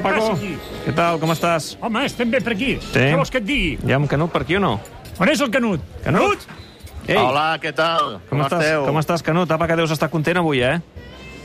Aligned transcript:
Hola, 0.00 0.16
Paco. 0.16 0.38
Què 0.86 0.94
tal, 0.96 1.18
com 1.20 1.32
estàs? 1.34 1.74
Home, 1.84 2.04
estem 2.08 2.30
bé 2.32 2.40
per 2.44 2.54
aquí. 2.56 2.74
Sí. 2.80 2.96
Què 2.96 3.16
vols 3.18 3.30
que 3.32 3.40
et 3.42 3.46
digui? 3.46 3.72
Hi 3.86 3.92
ha 3.94 4.00
un 4.00 4.08
Canut 4.10 4.32
per 4.32 4.42
aquí 4.46 4.56
o 4.56 4.62
no? 4.62 4.74
On 5.20 5.28
és 5.28 5.40
el 5.44 5.50
Canut? 5.52 5.82
Canut? 6.04 6.44
Ei, 7.06 7.16
Hola, 7.18 7.58
què 7.60 7.72
tal? 7.76 8.20
com, 8.30 8.40
estàs? 8.44 8.62
esteu? 8.64 8.84
Com 8.86 9.00
estàs, 9.00 9.24
Canut? 9.26 9.50
Apa, 9.52 9.66
que 9.68 9.76
deus 9.76 9.90
estar 9.92 10.08
content 10.12 10.38
avui, 10.40 10.62
eh? 10.64 10.78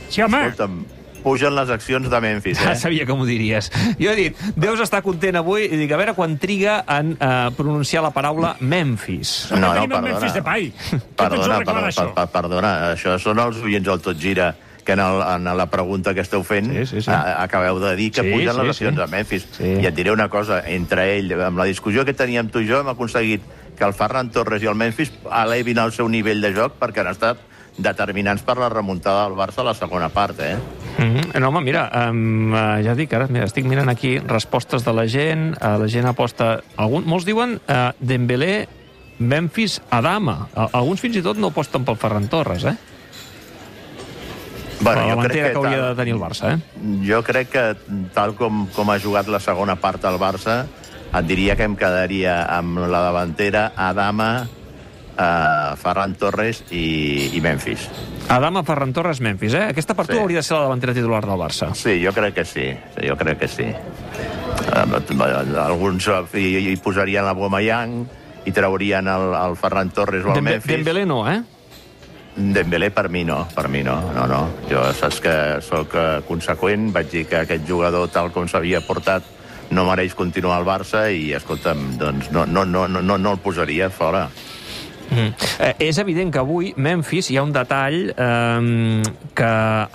Sí, 0.09 0.21
home. 0.21 0.39
Escolta'm, 0.47 0.83
pugen 1.25 1.55
les 1.57 1.71
accions 1.73 2.07
de 2.11 2.19
Memphis, 2.21 2.59
Ah, 2.61 2.73
eh? 2.73 2.75
sabia 2.77 3.05
que 3.07 3.13
m'ho 3.17 3.25
diries. 3.25 3.71
Jo 3.99 4.11
he 4.11 4.15
dit, 4.15 4.43
deus 4.55 4.79
estar 4.83 5.01
content 5.03 5.39
avui, 5.41 5.65
i 5.65 5.79
dic, 5.79 5.91
a 5.91 5.97
veure 5.97 6.13
quan 6.13 6.37
triga 6.37 6.83
en 6.87 7.15
uh, 7.17 7.49
pronunciar 7.57 8.03
la 8.05 8.11
paraula 8.13 8.55
Memphis. 8.61 9.47
No, 9.51 9.59
no, 9.63 9.73
tenim 9.73 9.97
el 9.97 10.05
Memphis 10.11 10.31
tens 10.37 10.45
a 10.45 10.45
Perdona, 10.45 11.57
reclamar, 11.59 11.65
perdona, 11.65 11.87
això? 11.89 12.07
per, 12.13 12.27
per, 12.29 12.41
perdona, 12.45 12.73
això 12.93 13.17
són 13.19 13.41
els 13.41 13.57
oients 13.65 13.89
del 13.89 13.99
Tot 14.05 14.21
Gira 14.21 14.53
que 14.85 14.93
en, 14.93 15.01
el, 15.01 15.21
en 15.21 15.57
la 15.57 15.65
pregunta 15.73 16.13
que 16.13 16.21
esteu 16.21 16.43
fent 16.45 16.69
Sí, 16.71 16.85
sí, 16.85 17.01
sí. 17.01 17.11
a, 17.11 17.41
acabeu 17.43 17.79
de 17.81 17.95
dir 17.97 18.11
que 18.13 18.21
Sí, 18.21 18.31
pugen 18.31 18.53
sí, 18.53 18.61
les 18.61 18.69
accions 18.69 18.95
sí. 18.95 19.01
a 19.01 19.07
Memphis. 19.07 19.47
Sí. 19.57 19.71
I 19.81 19.89
et 19.89 19.95
diré 19.97 20.13
una 20.13 20.29
cosa, 20.29 20.61
entre 20.69 21.17
ell, 21.17 21.33
amb 21.41 21.57
la 21.57 21.65
discussió 21.65 22.05
que 22.05 22.13
teníem 22.13 22.47
tu 22.53 22.61
i 22.61 22.69
jo, 22.69 22.79
hem 22.79 22.93
aconseguit 22.93 23.43
que 23.75 23.83
el 23.83 23.97
Ferran 23.97 24.29
Torres 24.31 24.63
i 24.63 24.69
el 24.71 24.77
Memphis 24.79 25.11
elevin 25.43 25.81
el 25.83 25.91
seu 25.91 26.07
nivell 26.07 26.39
de 26.41 26.53
joc 26.55 26.79
perquè 26.79 27.03
han 27.03 27.11
estat 27.11 27.41
determinants 27.77 28.41
per 28.47 28.55
la 28.55 28.69
remuntada 28.71 29.25
del 29.25 29.35
Barça 29.35 29.59
a 29.59 29.67
la 29.67 29.73
segona 29.75 30.07
part, 30.09 30.39
eh? 30.39 30.55
Mm 30.97 31.15
-hmm. 31.15 31.39
No, 31.39 31.49
home, 31.49 31.61
mira, 31.61 31.91
um, 32.09 32.53
ja 32.53 32.95
dic, 32.95 33.11
ara 33.13 33.27
mira, 33.27 33.45
estic 33.45 33.65
mirant 33.65 33.89
aquí 33.89 34.17
respostes 34.19 34.85
de 34.85 34.93
la 34.93 35.07
gent, 35.07 35.57
uh, 35.61 35.77
la 35.79 35.87
gent 35.87 36.05
aposta... 36.05 36.61
Algun, 36.77 37.03
molts 37.05 37.25
diuen 37.25 37.59
uh, 37.67 37.91
Dembélé, 37.99 38.67
Memphis, 39.19 39.81
Adama. 39.89 40.47
Uh, 40.55 40.67
alguns 40.71 41.01
fins 41.01 41.17
i 41.17 41.21
tot 41.21 41.37
no 41.37 41.47
aposten 41.47 41.83
pel 41.83 41.97
Ferran 41.97 42.29
Torres, 42.29 42.63
eh? 42.63 42.75
Bueno, 44.85 45.01
la 45.01 45.13
jo 45.15 45.19
crec 45.21 45.33
davantera 45.33 45.47
que, 45.47 45.51
que 45.51 45.57
hauria 45.57 45.77
tal- 45.81 45.89
de 45.89 45.95
tenir 46.01 46.13
el 46.15 46.21
Barça, 46.21 46.53
eh? 46.55 46.59
Jo 47.09 47.23
crec 47.23 47.49
que, 47.49 47.65
tal 48.13 48.35
com, 48.39 48.67
com 48.75 48.89
ha 48.93 48.99
jugat 49.01 49.27
la 49.27 49.39
segona 49.43 49.75
part 49.81 50.05
al 50.05 50.19
Barça, 50.21 50.65
et 51.15 51.25
diria 51.27 51.55
que 51.55 51.63
em 51.67 51.75
quedaria 51.75 52.43
amb 52.57 52.79
la 52.85 53.01
davantera 53.01 53.71
Adama, 53.75 54.47
eh, 55.17 55.75
Ferran 55.81 56.15
Torres 56.19 56.63
i, 56.71 57.31
i 57.33 57.41
Memphis. 57.41 57.89
Adama, 58.27 58.63
Ferran 58.67 58.91
Torres, 58.93 59.21
Memphis, 59.21 59.53
eh? 59.53 59.63
Aquesta 59.69 59.93
per 59.95 60.07
tu 60.07 60.13
Sí. 60.13 60.19
hauria 60.19 60.39
de 60.41 60.43
ser 60.43 60.57
la 60.57 60.63
davantera 60.63 60.93
titular 60.93 61.25
del 61.25 61.37
Barça. 61.39 61.73
Sí, 61.75 61.99
jo 62.03 62.11
crec 62.13 62.33
que 62.35 62.45
sí. 62.45 62.69
jo 63.07 63.15
crec 63.15 63.39
que 63.39 63.47
sí. 63.47 63.63
Eh, 63.63 65.57
alguns 65.61 66.07
eh, 66.07 66.21
hi, 66.39 66.69
hi 66.71 66.75
posarien 66.83 67.25
l'Aubameyang 67.25 68.05
i 68.45 68.51
traurien 68.53 69.07
el, 69.07 69.33
el 69.33 69.55
Ferran 69.57 69.89
Torres 69.89 70.23
o 70.25 70.29
el 70.29 70.35
Dembe 70.39 70.51
Memphis. 70.57 70.71
Dembélé 70.75 71.05
no, 71.05 71.23
eh? 71.31 71.41
Dembélé 72.35 72.89
per 72.91 73.07
mi 73.07 73.23
no, 73.23 73.45
per 73.55 73.69
mi 73.71 73.79
no, 73.83 73.95
no, 74.11 74.25
no. 74.27 74.41
Jo 74.67 74.81
saps 74.97 75.21
que 75.23 75.35
sóc 75.63 75.93
eh, 75.95 76.19
conseqüent, 76.27 76.89
vaig 76.95 77.07
dir 77.13 77.23
que 77.29 77.39
aquest 77.45 77.63
jugador 77.67 78.09
tal 78.11 78.33
com 78.35 78.49
s'havia 78.51 78.83
portat 78.83 79.23
no 79.71 79.85
mereix 79.87 80.13
continuar 80.13 80.59
al 80.59 80.67
Barça 80.67 81.05
i, 81.09 81.29
escolta'm, 81.37 81.95
doncs 82.01 82.29
no, 82.35 82.43
no, 82.45 82.65
no, 82.67 82.85
no, 82.91 83.01
no, 83.01 83.17
no 83.17 83.31
el 83.33 83.39
posaria 83.41 83.89
fora. 83.89 84.27
Mm. 85.09 85.33
Eh, 85.61 85.73
és 85.89 85.97
evident 86.01 86.31
que 86.33 86.39
avui 86.41 86.73
Memphis 86.77 87.29
hi 87.31 87.37
ha 87.37 87.43
un 87.45 87.51
detall 87.53 88.09
eh, 88.09 89.03
que 89.37 89.49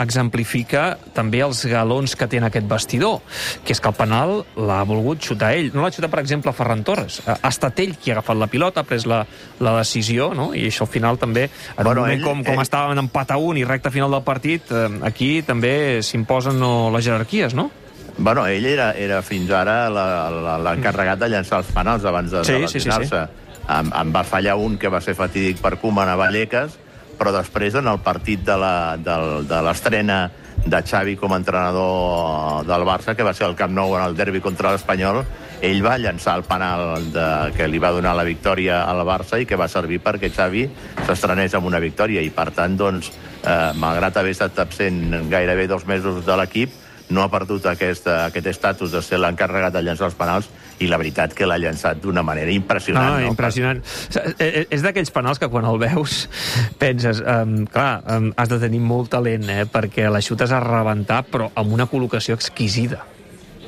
exemplifica 0.05 0.97
també 1.16 1.41
els 1.44 1.64
galons 1.66 2.14
que 2.16 2.28
té 2.30 2.39
en 2.41 2.47
aquest 2.48 2.69
vestidor, 2.70 3.20
que 3.64 3.72
és 3.75 3.81
que 3.81 3.88
el 3.91 3.97
penal 3.98 4.36
l'ha 4.56 4.81
volgut 4.88 5.20
xutar 5.25 5.53
ell. 5.58 5.70
No 5.75 5.83
l'ha 5.84 5.91
xutat, 5.92 6.11
per 6.12 6.20
exemple, 6.22 6.53
Ferran 6.56 6.84
Torres. 6.86 7.20
Eh, 7.27 7.34
ha 7.41 7.48
estat 7.53 7.78
ell 7.83 7.97
qui 7.98 8.11
ha 8.12 8.19
agafat 8.19 8.38
la 8.38 8.47
pilota, 8.53 8.81
ha 8.84 8.88
pres 8.88 9.06
la, 9.11 9.25
la 9.61 9.77
decisió, 9.81 10.31
no? 10.34 10.50
i 10.55 10.66
això 10.70 10.86
al 10.86 10.92
final 10.94 11.19
també, 11.19 11.48
en 11.77 11.84
Bueno, 11.84 12.05
un 12.06 12.11
ell- 12.14 12.25
com, 12.25 12.44
com 12.44 12.55
ell- 12.55 12.62
estàvem 12.64 12.92
en 12.97 13.05
empat 13.06 13.31
a 13.34 13.36
un 13.41 13.58
i 13.58 13.64
recte 13.64 13.91
final 13.91 14.11
del 14.14 14.22
partit, 14.22 14.70
eh, 14.70 14.86
aquí 15.03 15.42
també 15.42 16.03
s'imposen 16.06 16.58
no, 16.61 16.91
les 16.94 17.05
jerarquies, 17.05 17.55
no? 17.55 17.70
Bueno, 18.20 18.42
ell 18.47 18.66
era, 18.66 18.91
era 19.00 19.22
fins 19.25 19.48
ara 19.55 19.86
l'encarregat 19.88 21.19
de 21.22 21.28
llançar 21.33 21.61
els 21.62 21.70
penals 21.72 22.04
abans 22.04 22.31
de, 22.31 22.43
Sí, 22.44 22.53
de 22.53 22.69
sí, 22.69 22.81
sí, 22.81 22.88
lesionar-se. 22.88 23.22
Em, 23.70 23.91
em 24.03 24.12
va 24.14 24.25
fallar 24.26 24.56
un 24.58 24.78
que 24.78 24.91
va 24.91 25.03
ser 25.04 25.14
fatídic 25.19 25.60
per 25.62 25.76
Koeman 25.78 26.10
a 26.10 26.19
Vallecas, 26.19 26.76
però 27.20 27.32
després 27.34 27.76
en 27.76 27.88
el 27.91 28.00
partit 28.00 28.42
de 28.47 28.56
l'estrena 28.58 30.31
de 30.64 30.81
Xavi 30.84 31.16
com 31.16 31.32
a 31.32 31.38
entrenador 31.41 32.64
del 32.69 32.84
Barça, 32.84 33.14
que 33.16 33.25
va 33.25 33.32
ser 33.36 33.47
al 33.47 33.56
Camp 33.56 33.72
Nou 33.76 33.94
en 33.97 34.04
el 34.04 34.16
derbi 34.16 34.41
contra 34.44 34.72
l'Espanyol, 34.72 35.22
ell 35.64 35.81
va 35.84 35.98
llançar 36.00 36.36
el 36.41 36.44
penal 36.48 37.10
de, 37.12 37.26
que 37.56 37.69
li 37.69 37.81
va 37.81 37.92
donar 37.92 38.14
la 38.16 38.25
victòria 38.25 38.82
al 38.88 39.04
Barça 39.08 39.41
i 39.41 39.48
que 39.48 39.58
va 39.60 39.69
servir 39.69 40.00
perquè 40.04 40.32
Xavi 40.32 40.66
s'estrenés 41.06 41.56
amb 41.56 41.69
una 41.69 41.81
victòria. 41.81 42.25
I 42.25 42.32
per 42.32 42.50
tant, 42.56 42.76
doncs, 42.81 43.12
eh, 43.44 43.72
malgrat 43.76 44.16
haver 44.16 44.32
estat 44.37 44.58
absent 44.64 45.28
gairebé 45.32 45.69
dos 45.69 45.87
mesos 45.88 46.25
de 46.26 46.37
l'equip, 46.41 46.72
no 47.10 47.22
ha 47.22 47.31
perdut 47.31 47.66
aquest, 47.71 48.06
aquest 48.31 48.50
estatus 48.53 48.94
de 48.94 49.03
ser 49.03 49.21
l'encarregat 49.21 49.75
de 49.75 49.82
llançar 49.84 50.09
els 50.10 50.19
penals 50.19 50.48
i 50.81 50.88
la 50.88 50.98
veritat 51.00 51.34
que 51.37 51.47
l'ha 51.48 51.59
llançat 51.60 52.00
d'una 52.00 52.22
manera 52.26 52.53
impressionant. 52.54 53.21
No, 53.21 53.31
impressionant. 53.34 53.82
Eh, 54.16 54.34
eh, 54.38 54.66
És 54.71 54.82
d'aquells 54.82 55.12
penals 55.12 55.38
que 55.38 55.50
quan 55.53 55.66
el 55.69 55.78
veus 55.82 56.25
penses, 56.81 57.20
um, 57.20 57.65
clar, 57.70 58.00
um, 58.16 58.31
has 58.37 58.49
de 58.49 58.60
tenir 58.62 58.81
molt 58.81 59.12
talent, 59.12 59.49
eh, 59.50 59.66
perquè 59.70 60.09
la 60.10 60.22
xutes 60.25 60.53
a 60.53 60.62
rebentar, 60.65 61.25
però 61.28 61.50
amb 61.54 61.76
una 61.76 61.88
col·locació 61.91 62.38
exquisida. 62.38 63.04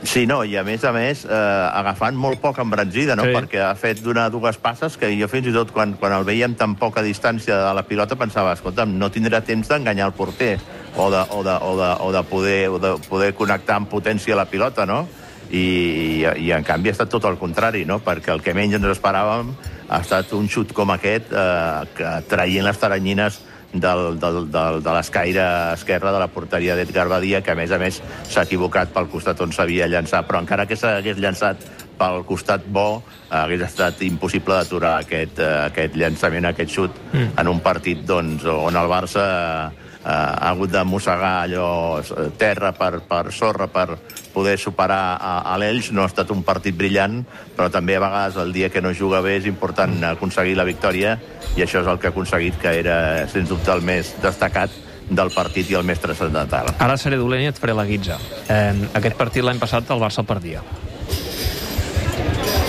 Sí, 0.03 0.25
no, 0.27 0.41
i 0.43 0.57
a 0.59 0.65
més 0.67 0.83
a 0.85 0.91
més, 0.93 1.23
eh, 1.25 1.31
agafant 1.31 2.17
molt 2.19 2.41
poc 2.43 2.59
embranzida, 2.59 3.15
no? 3.15 3.23
Sí. 3.29 3.35
perquè 3.37 3.61
ha 3.63 3.75
fet 3.79 4.03
d'una 4.03 4.29
dues 4.35 4.59
passes 4.59 4.97
que 4.99 5.13
jo 5.15 5.29
fins 5.31 5.47
i 5.47 5.55
tot 5.55 5.71
quan, 5.71 5.95
quan 5.95 6.13
el 6.17 6.27
veiem 6.27 6.57
tan 6.59 6.75
poca 6.75 7.05
distància 7.07 7.55
de 7.55 7.75
la 7.75 7.85
pilota 7.87 8.19
pensava, 8.19 8.57
escolta'm, 8.57 8.97
no 8.99 9.11
tindrà 9.15 9.43
temps 9.47 9.71
d'enganyar 9.71 10.09
el 10.11 10.17
porter 10.19 10.57
o 10.97 11.09
de, 11.11 11.23
o, 11.31 11.43
de, 11.47 11.55
o, 11.55 11.77
de, 11.79 11.91
o, 12.03 12.11
de 12.13 12.23
poder, 12.27 12.69
o 12.69 12.81
de 12.83 12.97
poder 13.09 13.33
connectar 13.39 13.79
amb 13.79 13.91
potència 13.91 14.37
la 14.37 14.49
pilota, 14.51 14.87
no? 14.87 15.07
I, 15.53 15.63
i, 15.63 16.27
i 16.47 16.51
en 16.57 16.65
canvi 16.65 16.91
ha 16.91 16.97
estat 16.97 17.11
tot 17.13 17.25
el 17.29 17.39
contrari, 17.39 17.85
no? 17.85 18.01
perquè 18.01 18.33
el 18.33 18.41
que 18.43 18.55
menys 18.57 18.79
ens 18.79 18.89
esperàvem 18.89 19.51
ha 19.93 19.99
estat 20.01 20.33
un 20.33 20.49
xut 20.49 20.73
com 20.73 20.91
aquest 20.95 21.29
eh, 21.29 21.83
que 21.95 22.13
traient 22.31 22.65
les 22.65 22.79
taranyines 22.81 23.37
del, 23.73 24.19
del, 24.21 24.51
del, 24.53 24.81
de 24.85 24.95
l'escaire 24.95 25.45
esquerra 25.73 26.13
de 26.13 26.21
la 26.21 26.29
porteria 26.29 26.77
d'Edgar 26.77 27.09
Badia, 27.09 27.41
que 27.43 27.55
a 27.55 27.59
més 27.59 27.73
a 27.73 27.79
més 27.81 28.03
s'ha 28.29 28.45
equivocat 28.45 28.93
pel 28.93 29.09
costat 29.13 29.41
on 29.41 29.53
s'havia 29.53 29.89
llançat, 29.89 30.27
però 30.29 30.43
encara 30.43 30.67
que 30.69 30.77
s'hagués 30.77 31.21
llançat 31.23 31.65
pel 31.99 32.25
costat 32.29 32.67
bo, 32.67 33.03
hagués 33.31 33.65
estat 33.69 34.03
impossible 34.05 34.59
d'aturar 34.59 34.99
aquest, 35.05 35.39
eh, 35.41 35.53
aquest 35.69 35.97
llançament, 35.97 36.51
aquest 36.51 36.75
xut, 36.75 37.01
mm. 37.13 37.39
en 37.41 37.53
un 37.53 37.63
partit 37.65 38.05
doncs, 38.07 38.45
on 38.45 38.77
el 38.77 38.91
Barça 38.91 39.25
eh, 39.29 39.92
ha 40.05 40.51
hagut 40.51 40.71
de 40.73 40.83
mossegar 40.85 41.43
allò 41.45 42.01
eh, 42.01 42.29
terra 42.39 42.73
per, 42.73 43.01
per 43.07 43.33
sorra 43.33 43.69
per 43.71 43.99
poder 44.33 44.59
superar 44.59 45.19
a, 45.21 45.35
a 45.53 45.59
l'Elx. 45.61 45.93
No 45.93 46.03
ha 46.03 46.11
estat 46.11 46.31
un 46.35 46.43
partit 46.43 46.77
brillant, 46.77 47.23
però 47.57 47.69
també 47.71 47.97
a 47.97 48.03
vegades 48.03 48.39
el 48.43 48.53
dia 48.53 48.71
que 48.73 48.83
no 48.83 48.95
juga 48.97 49.21
bé 49.23 49.37
és 49.41 49.47
important 49.47 49.95
aconseguir 50.13 50.57
la 50.59 50.67
victòria 50.69 51.19
i 51.57 51.63
això 51.63 51.83
és 51.83 51.91
el 51.91 52.01
que 52.01 52.09
ha 52.09 52.15
aconseguit, 52.15 52.57
que 52.61 52.73
era, 52.81 53.29
sens 53.29 53.51
dubte, 53.51 53.71
el 53.73 53.85
més 53.85 54.15
destacat 54.23 54.73
del 55.13 55.33
partit 55.35 55.71
i 55.71 55.77
el 55.77 55.85
més 55.85 56.01
transcendental. 56.01 56.73
Ara 56.81 56.97
seré 56.97 57.19
dolent 57.21 57.43
i 57.45 57.51
et 57.51 57.59
faré 57.59 57.75
la 57.77 57.85
guitza. 57.87 58.19
Eh, 58.49 58.73
aquest 58.99 59.19
partit 59.19 59.45
l'any 59.45 59.61
passat 59.61 59.91
el 59.93 60.01
Barça 60.01 60.23
el 60.23 60.31
perdia. 60.31 60.63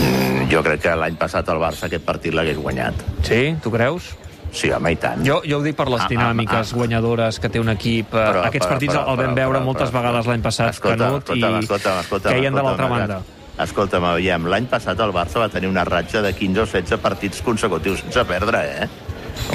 Mm, 0.03 0.49
Jo 0.51 0.61
crec 0.65 0.83
que 0.83 0.95
l'any 0.99 1.15
passat 1.17 1.47
el 1.49 1.61
Barça 1.61 1.87
aquest 1.87 2.03
partit 2.05 2.35
l'hagués 2.35 2.59
guanyat. 2.59 2.99
Sí? 3.23 3.55
Tu 3.63 3.71
creus? 3.71 4.11
Sí, 4.53 4.69
home, 4.71 4.91
i 4.93 4.95
tant. 5.01 5.23
Jo, 5.25 5.39
jo 5.43 5.57
ho 5.57 5.63
dic 5.65 5.75
per 5.75 5.87
les 5.89 6.01
Ah, 6.01 6.05
ah, 6.05 6.11
dinàmiques 6.13 6.71
ah. 6.73 6.75
guanyadores 6.77 7.39
que 7.41 7.49
té 7.49 7.59
un 7.59 7.69
equip. 7.73 8.11
Però, 8.11 8.27
Però- 8.31 8.43
Aquests 8.45 8.67
però- 8.67 8.69
partits 8.75 8.93
però- 8.93 9.09
el 9.09 9.17
vam 9.17 9.33
veure 9.35 9.57
però- 9.59 9.63
moltes 9.65 9.89
però- 9.89 10.01
vegades 10.01 10.27
l'any 10.27 10.41
passat, 10.41 10.69
Escolta, 10.69 10.97
Canut, 11.05 11.23
escolta'm, 11.23 11.55
i 11.55 11.63
escolta'm, 11.63 11.99
escolta'm, 11.99 12.33
queien 12.33 12.53
de 12.53 12.61
l'altra 12.63 12.87
banda. 12.87 13.21
Escolta'm, 13.57 14.03
aviam, 14.05 14.45
l'any 14.47 14.65
passat 14.67 14.99
el 14.99 15.11
Barça 15.11 15.39
va 15.39 15.49
tenir 15.49 15.67
una 15.69 15.83
ratxa 15.85 16.21
de 16.21 16.33
15 16.33 16.61
o 16.61 16.65
16 16.65 16.99
partits 16.99 17.41
consecutius 17.41 17.99
sense 18.01 18.23
perdre, 18.25 18.83
eh? 18.83 18.87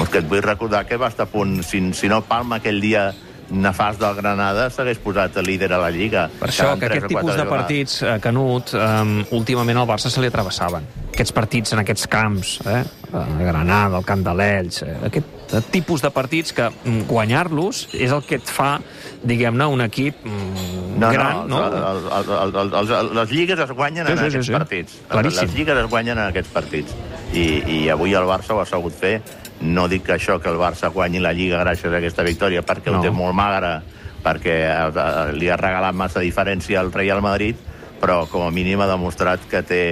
És 0.03 0.09
que 0.09 0.19
et 0.19 0.29
vull 0.29 0.43
recordar 0.43 0.85
que 0.87 0.97
va 0.97 1.09
estar 1.09 1.27
a 1.27 1.31
punt, 1.31 1.63
si, 1.63 1.93
si 1.95 2.09
no 2.09 2.21
palma 2.23 2.57
aquell 2.57 2.81
dia 2.81 3.13
nefast 3.51 4.01
del 4.01 4.15
Granada, 4.19 4.69
s'hagués 4.71 5.01
posat 5.03 5.37
líder 5.45 5.73
a 5.73 5.81
la 5.83 5.91
Lliga. 5.91 6.29
Per 6.41 6.49
això, 6.51 6.75
que 6.79 6.87
aquest 6.87 7.09
tipus 7.09 7.37
de 7.37 7.47
partits, 7.49 8.03
eh, 8.03 8.19
Canut, 8.21 8.75
eh, 8.75 9.25
últimament 9.37 9.79
al 9.79 9.89
Barça 9.89 10.11
se 10.11 10.21
li 10.21 10.29
atravessaven. 10.29 10.85
Aquests 11.13 11.33
partits 11.33 11.73
en 11.73 11.83
aquests 11.83 12.07
camps, 12.07 12.61
eh? 12.67 12.85
a 13.13 13.25
Granada, 13.41 13.97
al 13.97 14.05
Camp 14.05 14.23
de 14.23 14.35
l'Elx, 14.35 14.83
eh? 14.83 14.97
aquest 15.09 15.55
eh, 15.55 15.63
tipus 15.71 16.03
de 16.03 16.11
partits 16.11 16.53
que 16.53 16.69
mm, 16.69 17.07
guanyar-los 17.09 17.89
és 17.95 18.13
el 18.13 18.23
que 18.23 18.37
et 18.37 18.45
fa, 18.45 18.79
diguem-ne, 19.25 19.67
un 19.67 19.81
equip 19.81 20.25
mm, 20.25 20.99
No, 20.99 21.13
gran, 21.13 21.49
no, 21.49 21.59
no? 21.59 21.67
el, 21.67 21.75
el, 21.75 22.57
el, 22.59 22.75
el, 22.75 22.93
el, 22.93 23.15
les 23.15 23.31
lligues 23.31 23.59
es 23.59 23.71
guanyen 23.71 24.07
Sí, 24.07 24.13
en 24.13 24.19
sí, 24.19 24.25
sí, 24.25 24.29
aquests 24.29 24.47
sí. 24.47 24.53
partits. 24.53 24.99
Claríssim. 25.09 25.47
Les 25.47 25.55
lligues 25.55 25.79
es 25.85 25.91
guanyen 25.91 26.19
en 26.19 26.25
aquests 26.27 26.51
partits. 26.51 26.95
I, 27.33 27.63
I 27.67 27.89
avui 27.93 28.15
el 28.15 28.27
Barça 28.29 28.55
ho 28.55 28.61
ha 28.63 28.67
sabut 28.67 28.95
fer. 28.95 29.19
No 29.61 29.89
dic 29.91 30.05
que 30.07 30.15
això, 30.17 30.39
que 30.41 30.49
el 30.49 30.59
Barça 30.61 30.91
guanyi 30.95 31.21
la 31.21 31.33
Lliga 31.35 31.61
gràcies 31.65 31.93
a 31.93 31.99
aquesta 31.99 32.23
victòria, 32.23 32.63
perquè 32.63 32.93
No. 32.93 32.99
ho 33.01 33.03
té 33.03 33.11
molt 33.11 33.35
magre, 33.35 33.81
perquè 34.23 34.57
eh, 34.71 35.33
li 35.35 35.51
ha 35.51 35.57
regalat 35.57 35.95
massa 35.95 36.21
diferència 36.21 36.81
al 36.81 36.93
Real 36.93 37.21
Madrid, 37.23 37.57
però 38.01 38.27
com 38.31 38.47
a 38.47 38.51
mínim 38.55 38.81
ha 38.81 38.87
demostrat 38.87 39.41
que 39.51 39.63
té 39.63 39.83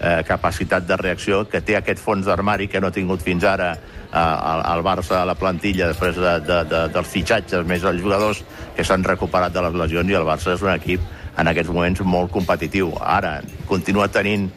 eh, 0.00 0.22
capacitat 0.26 0.86
de 0.86 0.96
reacció, 0.96 1.44
que 1.48 1.60
té 1.60 1.76
aquest 1.76 2.02
fons 2.02 2.26
d'armari 2.26 2.68
que 2.68 2.80
no 2.80 2.88
ha 2.88 2.94
tingut 2.94 3.22
fins 3.22 3.44
ara 3.44 3.74
eh, 3.76 4.82
Barça 4.84 5.22
a 5.22 5.26
la 5.26 5.34
plantilla 5.34 5.88
després 5.88 6.16
de, 6.16 6.40
de, 6.44 6.62
de, 6.70 6.80
dels 6.92 7.08
fitxatges, 7.08 7.66
més 7.66 7.84
els 7.84 8.02
jugadors 8.02 8.42
que 8.76 8.84
s'han 8.84 9.04
recuperat 9.04 9.52
de 9.54 9.62
les 9.62 9.74
lesions 9.74 10.10
i 10.10 10.18
el 10.18 10.26
Barça 10.26 10.54
és 10.54 10.62
un 10.62 10.74
equip 10.74 11.00
en 11.38 11.48
aquests 11.50 11.70
moments 11.70 12.00
molt 12.02 12.30
competitiu. 12.30 12.92
Ara, 13.00 13.40
continua 13.66 14.08
tenint 14.08 14.50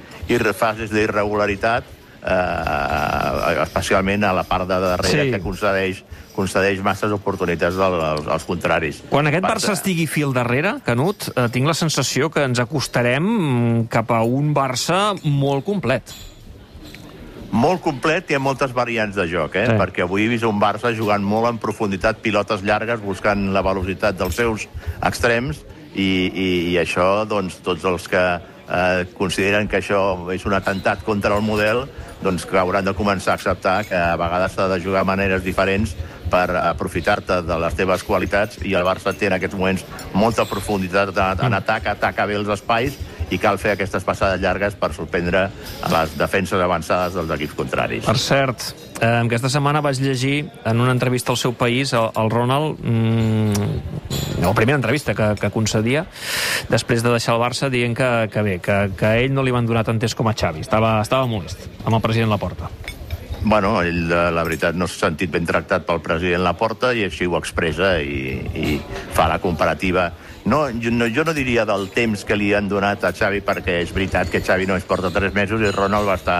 fases 0.53 0.91
d'irregularitat, 0.91 1.85
eh, 2.23 3.61
especialment 3.63 4.23
a 4.23 4.33
la 4.33 4.43
part 4.43 4.67
de 4.67 4.79
darrere 4.79 5.23
Sí. 5.25 5.31
que 5.31 5.39
concedeix, 5.41 6.03
concedeix 6.35 6.81
masses 6.83 7.11
oportunitats 7.11 7.75
als, 7.77 8.03
als, 8.03 8.27
als 8.27 8.45
contraris. 8.45 9.03
Quan 9.09 9.27
aquest 9.27 9.43
Barça 9.43 9.73
estigui 9.73 10.07
fil 10.07 10.33
darrere, 10.33 10.77
Canut, 10.85 11.29
eh, 11.35 11.47
tinc 11.51 11.67
la 11.67 11.73
sensació 11.73 12.29
que 12.29 12.43
ens 12.43 12.59
acostarem 12.59 13.87
cap 13.89 14.11
a 14.11 14.21
un 14.23 14.53
Barça 14.53 15.15
molt 15.23 15.65
complet. 15.65 16.13
molt 17.49 17.79
complet 17.81 18.29
i 18.29 18.35
amb 18.35 18.43
moltes 18.43 18.73
variants 18.75 19.15
de 19.15 19.23
joc, 19.31 19.55
eh? 19.55 19.65
Sí. 19.69 19.75
perquè 19.79 20.03
avui 20.03 20.25
he 20.25 20.27
vist 20.27 20.43
un 20.43 20.59
Barça 20.59 20.91
jugant 20.93 21.23
molt 21.23 21.47
en 21.47 21.57
profunditat, 21.57 22.19
pilotes 22.21 22.61
llargues, 22.61 22.99
buscant 23.01 23.53
la 23.53 23.61
velocitat 23.63 24.17
dels 24.19 24.35
seus 24.35 24.67
extrems, 25.01 25.63
i, 25.95 26.27
i, 26.27 26.47
i 26.73 26.77
això, 26.77 27.25
doncs, 27.25 27.61
tots 27.63 27.83
els 27.85 28.07
que 28.11 28.23
eh, 28.69 29.05
consideren 29.17 29.67
que 29.67 29.79
això 29.81 30.01
és 30.33 30.45
un 30.45 30.53
atemptat 30.57 31.03
contra 31.03 31.35
el 31.35 31.41
model, 31.45 31.85
doncs 32.23 32.45
que 32.49 32.57
hauran 32.57 32.85
de 32.85 32.95
començar 32.97 33.35
a 33.35 33.39
acceptar 33.39 33.83
que 33.85 33.95
a 33.95 34.15
vegades 34.17 34.55
s'ha 34.55 34.67
de 34.71 34.79
jugar 34.81 35.05
maneres 35.05 35.43
diferents 35.45 35.95
per 36.31 36.49
aprofitar-te 36.59 37.41
de 37.47 37.59
les 37.61 37.75
teves 37.77 38.03
qualitats 38.03 38.59
i 38.65 38.73
el 38.75 38.83
Barça 38.87 39.13
té 39.15 39.29
en 39.29 39.37
aquests 39.37 39.55
moments 39.55 39.85
molta 40.13 40.45
profunditat 40.49 41.13
en 41.15 41.53
atac, 41.55 41.87
ataca 41.93 42.25
bé 42.25 42.35
els 42.35 42.49
espais 42.51 42.97
i 43.31 43.39
cal 43.41 43.59
fer 43.59 43.73
aquestes 43.75 44.05
passades 44.07 44.41
llargues 44.41 44.77
per 44.79 44.93
sorprendre 44.95 45.47
a 45.47 45.91
les 45.93 46.15
defenses 46.19 46.61
avançades 46.63 47.17
dels 47.17 47.31
equips 47.37 47.55
contraris. 47.57 48.05
Per 48.07 48.17
cert, 48.21 48.69
eh, 49.01 49.11
aquesta 49.19 49.51
setmana 49.51 49.81
vaig 49.81 49.99
llegir 50.01 50.49
en 50.65 50.81
una 50.81 50.93
entrevista 50.95 51.33
al 51.33 51.41
seu 51.41 51.53
país, 51.53 51.93
el, 51.93 52.09
el 52.15 52.31
Ronald, 52.31 52.79
mm, 52.79 54.41
la 54.41 54.53
primera 54.53 54.77
entrevista 54.77 55.13
que, 55.13 55.33
que 55.39 55.51
concedia, 55.51 56.05
després 56.69 57.03
de 57.03 57.11
deixar 57.11 57.35
el 57.35 57.41
Barça, 57.43 57.71
dient 57.73 57.95
que, 57.97 58.11
que 58.31 58.45
bé, 58.45 58.59
que, 58.63 58.77
que 58.97 59.09
a 59.09 59.17
ell 59.19 59.33
no 59.35 59.43
li 59.43 59.55
van 59.55 59.67
donar 59.67 59.83
tant 59.87 59.99
temps 59.99 60.15
com 60.15 60.29
a 60.29 60.35
Xavi. 60.37 60.63
Estava, 60.63 60.99
estava 61.01 61.27
molest 61.27 61.67
amb 61.83 61.97
el 61.97 62.03
president 62.03 62.31
Laporta. 62.31 62.71
Bueno, 63.47 63.77
ell, 63.85 64.09
la 64.09 64.43
veritat, 64.43 64.75
no 64.75 64.87
s'ha 64.89 65.07
sentit 65.07 65.31
ben 65.31 65.45
tractat 65.47 65.85
pel 65.87 66.01
president 66.03 66.43
Laporta 66.43 66.89
i 66.97 67.05
així 67.05 67.27
ho 67.29 67.37
expressa 67.37 67.97
i, 68.01 68.41
i 68.57 68.79
fa 69.15 69.27
la 69.31 69.37
comparativa. 69.43 70.09
No, 70.47 70.69
jo, 70.71 70.91
no, 70.91 71.09
jo 71.11 71.25
no 71.27 71.33
diria 71.35 71.65
del 71.67 71.89
temps 71.91 72.21
que 72.23 72.37
li 72.39 72.53
han 72.55 72.69
donat 72.71 73.01
a 73.03 73.09
Xavi, 73.11 73.41
perquè 73.43 73.81
és 73.81 73.89
veritat 73.91 74.29
que 74.31 74.39
Xavi 74.39 74.63
no 74.69 74.77
es 74.79 74.85
porta 74.87 75.11
tres 75.11 75.33
mesos 75.35 75.59
i 75.59 75.73
Ronald 75.75 76.07
va 76.07 76.15
estar 76.15 76.37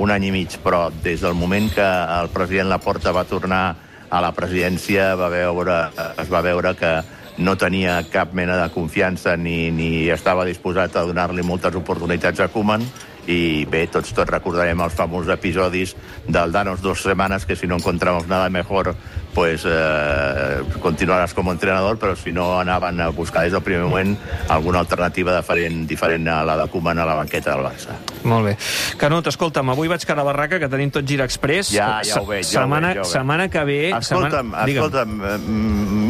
un 0.00 0.08
any 0.14 0.30
i 0.30 0.32
mig, 0.32 0.56
però 0.64 0.86
des 1.04 1.20
del 1.20 1.36
moment 1.36 1.68
que 1.74 1.84
el 1.84 2.32
president 2.32 2.70
Laporta 2.72 3.12
va 3.12 3.26
tornar 3.28 3.64
a 4.08 4.22
la 4.24 4.32
presidència 4.32 5.10
va 5.12 5.28
veure, 5.28 5.76
es 6.16 6.32
va 6.32 6.40
veure 6.40 6.72
que 6.72 6.94
no 7.36 7.58
tenia 7.60 7.98
cap 8.08 8.32
mena 8.32 8.56
de 8.62 8.72
confiança 8.72 9.36
ni, 9.36 9.68
ni 9.68 10.08
estava 10.08 10.48
disposat 10.48 10.96
a 10.96 11.04
donar-li 11.04 11.44
moltes 11.44 11.76
oportunitats 11.76 12.40
a 12.40 12.48
Koeman. 12.48 12.88
I 13.28 13.66
bé, 13.68 13.84
tots 13.92 14.14
tots 14.16 14.32
recordarem 14.32 14.80
els 14.80 14.96
famosos 14.96 15.28
episodis 15.36 15.92
del 16.26 16.56
danos 16.56 16.80
dos 16.80 17.04
setmanes 17.04 17.44
que 17.44 17.60
si 17.60 17.68
no 17.68 17.76
encontramos 17.76 18.26
nada 18.26 18.48
mejor 18.48 18.94
pues 19.34 19.62
eh, 19.64 20.62
continuaràs 20.82 21.34
com 21.34 21.48
a 21.48 21.52
entrenador 21.54 21.98
però 22.02 22.16
si 22.18 22.32
no 22.32 22.58
anaven 22.60 23.00
a 23.00 23.08
buscar 23.14 23.44
des 23.44 23.52
del 23.52 23.62
primer 23.62 23.84
moment 23.84 24.16
alguna 24.48 24.80
alternativa 24.80 25.36
diferent, 25.36 25.86
diferent 25.88 26.28
a 26.28 26.42
la 26.44 26.56
de 26.56 26.68
Koeman 26.70 26.98
a 26.98 27.06
la 27.06 27.14
banqueta 27.14 27.54
del 27.54 27.64
Barça 27.64 27.98
Molt 28.20 28.44
bé. 28.44 28.56
Canut, 29.00 29.24
escolta'm, 29.30 29.70
avui 29.72 29.88
vaig 29.88 30.02
cara 30.04 30.20
a 30.20 30.24
barraca, 30.26 30.58
que 30.60 30.68
tenim 30.68 30.90
tot 30.92 31.06
gira 31.08 31.24
express. 31.24 31.70
Ja, 31.72 32.02
ja 32.04 32.18
ho 32.20 32.26
veig, 32.28 32.44
ja 32.44 32.58
ho 32.60 32.66
setmana, 32.66 32.88
veig, 32.90 32.98
ja 32.98 33.00
ho 33.00 33.06
veig. 33.06 33.12
Setmana 33.14 33.46
que 33.48 33.62
ve... 33.64 33.76
Escolta'm, 33.96 34.50
setmana... 34.50 34.74
Escolta'm, 34.74 35.14
eh, 35.24 35.38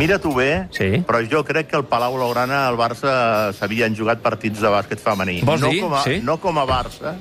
mira 0.01 0.19
tu 0.19 0.33
bé, 0.35 0.49
Sí. 0.75 0.89
però 1.07 1.21
jo 1.23 1.45
crec 1.47 1.69
que 1.71 1.77
el 1.79 1.85
Palau 1.87 2.17
Blaugrana, 2.17 2.65
al 2.67 2.75
Barça, 2.81 3.53
s'havien 3.55 3.95
jugat 3.95 4.19
partits 4.25 4.59
de 4.59 4.73
bàsquet 4.75 4.99
femení. 4.99 5.37
Vols 5.47 5.63
no 5.63 5.71
dir? 5.71 5.85
Com 5.85 5.95
a, 5.95 6.03
Sí. 6.03 6.19
No 6.25 6.39
com 6.43 6.59
a 6.59 6.67
Barça, 6.67 7.15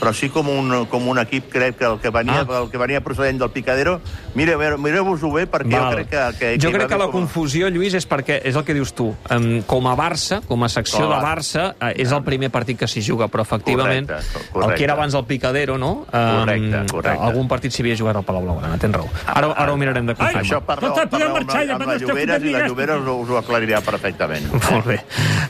però 0.00 0.10
sí 0.12 0.28
com 0.28 0.48
un, 0.50 0.86
com 0.90 1.06
un 1.06 1.22
equip, 1.22 1.46
crec 1.52 1.78
que 1.78 1.84
el 1.86 2.00
que 2.02 2.10
venia, 2.10 2.40
Ah. 2.42 2.62
el 2.64 2.68
que 2.72 2.78
venia 2.82 3.00
procedent 3.00 3.38
del 3.38 3.50
Picadero. 3.54 4.00
Mire, 4.34 4.56
mireu-vos-ho 4.76 5.30
bé, 5.32 5.41
perquè 5.50 5.72
Val. 5.72 5.82
jo 5.82 5.96
crec 5.96 6.10
que... 6.10 6.24
que, 6.38 6.52
jo 6.62 6.72
crec 6.74 6.88
que 6.88 6.94
bé 6.96 7.00
la 7.00 7.08
com 7.10 7.22
confusió, 7.22 7.68
Lluís, 7.72 7.94
és 7.94 8.06
perquè 8.08 8.40
és 8.44 8.56
el 8.58 8.64
que 8.66 8.74
dius 8.76 8.92
tu. 8.96 9.10
Um, 9.32 9.62
com 9.68 9.86
a 9.88 9.94
Barça, 9.98 10.40
com 10.46 10.62
a 10.64 10.68
secció 10.72 11.04
Com 11.04 11.12
a 11.12 11.16
de 11.16 11.24
Barça, 11.24 11.66
eh, 11.78 11.92
és 12.02 12.12
el 12.12 12.22
primer 12.26 12.50
partit 12.54 12.78
que 12.78 12.88
s'hi 12.90 13.02
juga, 13.04 13.28
però 13.32 13.44
efectivament 13.46 14.08
Correcte, 14.08 14.38
el 14.38 14.52
correcte. 14.52 14.76
que 14.78 14.84
era 14.84 14.96
abans 14.98 15.14
el 15.14 15.24
Picadero, 15.28 15.78
no? 15.78 15.92
Um, 16.02 16.42
Correcte, 16.42 16.82
correcte. 16.90 17.24
Algun 17.28 17.48
partit 17.48 17.74
s'hi 17.74 17.84
havia 17.84 17.96
jugat 17.98 18.18
al 18.18 18.26
Palau 18.26 18.42
Blaugrana, 18.46 18.78
tens 18.82 18.96
raó. 18.96 19.08
Ara, 19.26 19.52
ara 19.52 19.72
ho 19.72 19.78
mirarem 19.80 20.06
de 20.06 20.16
confirmar. 20.18 20.42
Això 20.42 20.60
parleu, 20.66 20.92
podem 20.92 21.10
parleu 21.12 21.28
amb, 21.28 21.36
amb 21.36 21.78
per 21.78 21.88
la 21.88 21.98
no 21.98 22.06
Lloberes 22.06 22.42
i 22.42 22.54
la 22.54 22.66
Lloberes 22.66 23.02
us, 23.02 23.12
us 23.26 23.32
ho 23.32 23.38
aclarirà 23.38 23.80
perfectament. 23.84 24.48
Molt 24.72 24.86
bé. 24.86 24.98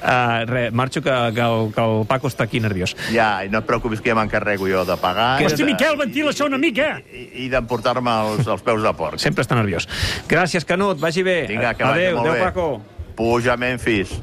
Uh, 0.03 0.45
res, 0.51 0.73
marxo 0.73 1.03
que, 1.03 1.15
que, 1.35 1.47
el, 1.47 1.73
que 1.75 1.87
el 1.87 2.07
Paco 2.11 2.31
està 2.31 2.47
aquí 2.49 2.61
nerviós. 2.63 2.95
Ja, 3.15 3.31
i 3.45 3.51
no 3.53 3.63
et 3.63 3.69
preocupis 3.69 4.03
que 4.03 4.13
ja 4.13 4.19
m'encarrego 4.19 4.69
jo 4.71 4.85
de 4.89 4.97
pagar. 5.01 5.35
Hosti, 5.43 5.65
i 5.65 5.69
Miquel, 5.73 5.97
ventila 6.01 6.33
això 6.35 6.49
una 6.51 6.61
mica. 6.61 6.95
I, 7.13 7.47
i 7.47 7.49
d'emportar-me 7.53 8.15
els, 8.29 8.47
els 8.47 8.65
peus 8.67 8.83
de 8.85 8.93
porc. 8.99 9.21
Sempre 9.23 9.45
està 9.47 9.59
nerviós. 9.59 9.82
Gràcies, 10.29 10.65
Canut, 10.69 11.01
vagi 11.01 11.23
bé. 11.27 11.47
Vinga, 11.51 11.75
que 11.75 11.85
vagi 11.85 12.07
Adéu, 12.07 12.17
molt 12.17 12.29
adéu, 12.29 12.41
bé. 12.41 12.51
Paco. 12.51 12.83
Puja, 13.17 13.57
Memphis. 13.61 14.15